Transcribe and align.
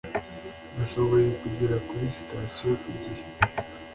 nashoboye 0.75 1.27
kugera 1.41 1.75
kuri 1.87 2.05
sitasiyo 2.17 2.71
ku 2.81 2.89
gihe 3.03 3.23